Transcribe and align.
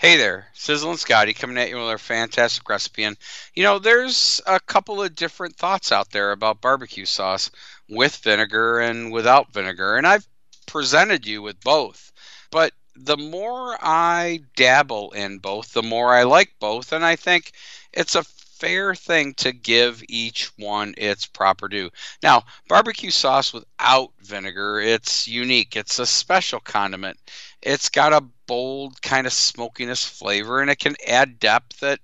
Hey 0.00 0.16
there, 0.16 0.46
Sizzlin 0.54 0.96
Scotty 0.96 1.34
coming 1.34 1.58
at 1.58 1.70
you 1.70 1.74
with 1.74 1.86
our 1.86 1.98
fantastic 1.98 2.68
recipe. 2.68 3.02
And, 3.02 3.16
you 3.54 3.64
know, 3.64 3.80
there's 3.80 4.40
a 4.46 4.60
couple 4.60 5.02
of 5.02 5.16
different 5.16 5.56
thoughts 5.56 5.90
out 5.90 6.12
there 6.12 6.30
about 6.30 6.60
barbecue 6.60 7.04
sauce 7.04 7.50
with 7.88 8.14
vinegar 8.18 8.78
and 8.78 9.10
without 9.10 9.52
vinegar. 9.52 9.96
And 9.96 10.06
I've 10.06 10.24
presented 10.66 11.26
you 11.26 11.42
with 11.42 11.60
both. 11.62 12.12
But 12.52 12.74
the 12.94 13.16
more 13.16 13.76
I 13.80 14.38
dabble 14.54 15.10
in 15.10 15.38
both, 15.38 15.72
the 15.72 15.82
more 15.82 16.14
I 16.14 16.22
like 16.22 16.52
both. 16.60 16.92
And 16.92 17.04
I 17.04 17.16
think 17.16 17.50
it's 17.92 18.14
a 18.14 18.22
fair 18.58 18.94
thing 18.94 19.34
to 19.34 19.52
give 19.52 20.02
each 20.08 20.50
one 20.56 20.94
its 20.96 21.26
proper 21.26 21.68
due. 21.68 21.90
Now, 22.22 22.44
barbecue 22.68 23.10
sauce 23.10 23.52
without 23.52 24.10
vinegar, 24.20 24.80
it's 24.80 25.28
unique. 25.28 25.76
It's 25.76 25.98
a 25.98 26.06
special 26.06 26.60
condiment. 26.60 27.18
It's 27.62 27.88
got 27.88 28.12
a 28.12 28.24
bold 28.46 29.00
kind 29.02 29.26
of 29.26 29.32
smokiness 29.32 30.04
flavor 30.04 30.60
and 30.60 30.70
it 30.70 30.78
can 30.78 30.96
add 31.06 31.38
depth 31.38 31.82
at 31.82 32.00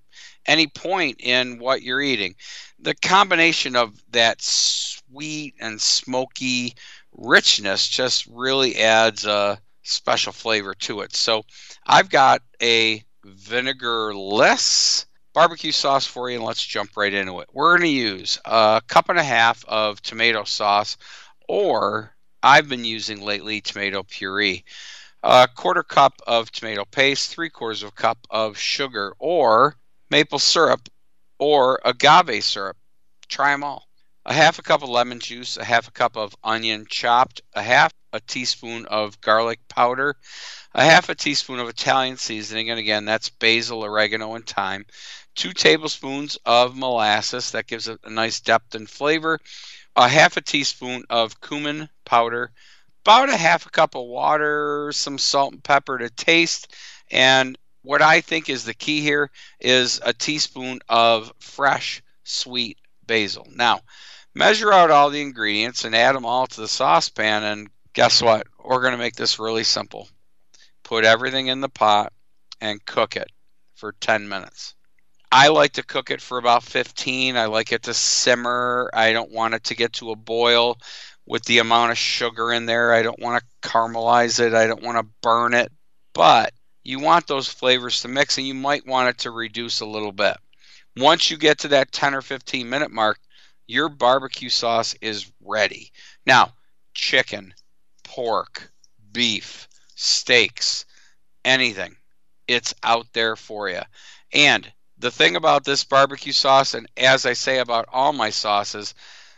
any 0.46 0.66
point 0.66 1.16
in 1.20 1.58
what 1.58 1.82
you're 1.82 2.02
eating. 2.02 2.34
The 2.78 2.94
combination 2.94 3.76
of 3.76 3.92
that 4.12 4.42
sweet 4.42 5.54
and 5.60 5.80
smoky 5.80 6.74
richness 7.12 7.88
just 7.88 8.26
really 8.26 8.76
adds 8.76 9.24
a 9.24 9.58
special 9.82 10.32
flavor 10.32 10.74
to 10.74 11.00
it. 11.00 11.14
So 11.14 11.44
I've 11.86 12.10
got 12.10 12.42
a 12.62 13.02
vinegarless 13.24 15.06
barbecue 15.34 15.72
sauce 15.72 16.06
for 16.06 16.30
you 16.30 16.36
and 16.36 16.44
let's 16.44 16.64
jump 16.64 16.96
right 16.96 17.12
into 17.12 17.40
it. 17.40 17.48
We're 17.52 17.76
going 17.76 17.88
to 17.90 17.96
use 17.96 18.38
a 18.44 18.80
cup 18.86 19.10
and 19.10 19.18
a 19.18 19.24
half 19.24 19.64
of 19.66 20.00
tomato 20.00 20.44
sauce 20.44 20.96
or 21.48 22.14
I've 22.42 22.68
been 22.68 22.84
using 22.84 23.20
lately 23.20 23.60
tomato 23.60 24.02
puree 24.02 24.64
a 25.24 25.48
quarter 25.48 25.82
cup 25.82 26.20
of 26.26 26.52
tomato 26.52 26.84
paste, 26.84 27.30
three 27.30 27.48
quarters 27.48 27.82
of 27.82 27.88
a 27.88 27.92
cup 27.92 28.18
of 28.30 28.58
sugar 28.58 29.14
or 29.18 29.74
maple 30.10 30.38
syrup 30.38 30.88
or 31.38 31.80
agave 31.84 32.44
syrup. 32.44 32.76
Try 33.26 33.52
them 33.52 33.64
all. 33.64 33.88
A 34.26 34.32
half 34.32 34.58
a 34.58 34.62
cup 34.62 34.82
of 34.82 34.88
lemon 34.88 35.20
juice, 35.20 35.58
a 35.58 35.64
half 35.64 35.86
a 35.86 35.90
cup 35.90 36.16
of 36.16 36.34
onion 36.42 36.86
chopped, 36.88 37.42
a 37.52 37.62
half 37.62 37.92
a 38.10 38.20
teaspoon 38.20 38.86
of 38.86 39.20
garlic 39.20 39.60
powder, 39.68 40.16
a 40.72 40.82
half 40.82 41.10
a 41.10 41.14
teaspoon 41.14 41.58
of 41.58 41.68
Italian 41.68 42.16
seasoning, 42.16 42.70
and 42.70 42.78
again, 42.78 43.04
that's 43.04 43.28
basil, 43.28 43.84
oregano, 43.84 44.34
and 44.34 44.46
thyme, 44.46 44.86
two 45.34 45.52
tablespoons 45.52 46.38
of 46.46 46.74
molasses, 46.74 47.50
that 47.50 47.66
gives 47.66 47.86
it 47.86 48.00
a 48.04 48.08
nice 48.08 48.40
depth 48.40 48.74
and 48.74 48.88
flavor, 48.88 49.38
a 49.94 50.08
half 50.08 50.38
a 50.38 50.40
teaspoon 50.40 51.04
of 51.10 51.42
cumin 51.42 51.90
powder, 52.06 52.50
about 53.04 53.28
a 53.28 53.36
half 53.36 53.66
a 53.66 53.70
cup 53.70 53.94
of 53.94 54.06
water, 54.06 54.90
some 54.92 55.18
salt 55.18 55.52
and 55.52 55.62
pepper 55.62 55.98
to 55.98 56.08
taste, 56.08 56.74
and 57.10 57.58
what 57.82 58.00
I 58.00 58.22
think 58.22 58.48
is 58.48 58.64
the 58.64 58.72
key 58.72 59.02
here 59.02 59.30
is 59.60 60.00
a 60.02 60.14
teaspoon 60.14 60.80
of 60.88 61.30
fresh 61.40 62.02
sweet 62.22 62.78
basil. 63.06 63.46
Now, 63.54 63.82
measure 64.34 64.72
out 64.72 64.90
all 64.90 65.10
the 65.10 65.22
ingredients 65.22 65.84
and 65.84 65.94
add 65.94 66.14
them 66.14 66.26
all 66.26 66.46
to 66.46 66.60
the 66.60 66.68
saucepan, 66.68 67.44
and 67.44 67.70
guess 67.92 68.22
what? 68.22 68.46
We're 68.62 68.80
going 68.80 68.92
to 68.92 68.98
make 68.98 69.16
this 69.16 69.38
really 69.38 69.64
simple. 69.64 70.08
Put 70.82 71.04
everything 71.04 71.46
in 71.46 71.60
the 71.60 71.68
pot 71.68 72.12
and 72.60 72.84
cook 72.84 73.16
it 73.16 73.30
for 73.74 73.92
10 74.00 74.28
minutes. 74.28 74.74
I 75.30 75.48
like 75.48 75.72
to 75.72 75.82
cook 75.82 76.10
it 76.10 76.20
for 76.20 76.38
about 76.38 76.62
15. 76.62 77.36
I 77.36 77.46
like 77.46 77.72
it 77.72 77.82
to 77.84 77.94
simmer. 77.94 78.90
I 78.94 79.12
don't 79.12 79.32
want 79.32 79.54
it 79.54 79.64
to 79.64 79.74
get 79.74 79.94
to 79.94 80.12
a 80.12 80.16
boil 80.16 80.78
with 81.26 81.44
the 81.44 81.58
amount 81.58 81.90
of 81.90 81.98
sugar 81.98 82.52
in 82.52 82.66
there. 82.66 82.92
I 82.92 83.02
don't 83.02 83.18
want 83.18 83.42
to 83.42 83.68
caramelize 83.68 84.38
it. 84.38 84.54
I 84.54 84.66
don't 84.66 84.82
want 84.82 84.98
to 84.98 85.12
burn 85.22 85.54
it. 85.54 85.72
But 86.12 86.52
you 86.84 87.00
want 87.00 87.26
those 87.26 87.48
flavors 87.48 88.02
to 88.02 88.08
mix 88.08 88.38
and 88.38 88.46
you 88.46 88.54
might 88.54 88.86
want 88.86 89.08
it 89.08 89.18
to 89.18 89.30
reduce 89.30 89.80
a 89.80 89.86
little 89.86 90.12
bit. 90.12 90.36
Once 90.96 91.30
you 91.30 91.36
get 91.36 91.58
to 91.58 91.68
that 91.68 91.90
10 91.90 92.14
or 92.14 92.22
15 92.22 92.70
minute 92.70 92.92
mark, 92.92 93.18
your 93.66 93.88
barbecue 93.88 94.48
sauce 94.48 94.94
is 95.00 95.30
ready. 95.40 95.90
Now, 96.26 96.52
chicken, 96.94 97.54
pork, 98.02 98.70
beef, 99.12 99.68
steaks, 99.94 100.84
anything, 101.44 101.96
it's 102.46 102.74
out 102.82 103.06
there 103.12 103.36
for 103.36 103.68
you. 103.68 103.82
And 104.32 104.70
the 104.98 105.10
thing 105.10 105.36
about 105.36 105.64
this 105.64 105.84
barbecue 105.84 106.32
sauce, 106.32 106.74
and 106.74 106.88
as 106.96 107.26
I 107.26 107.32
say 107.32 107.58
about 107.58 107.88
all 107.92 108.12
my 108.12 108.30
sauces, 108.30 108.94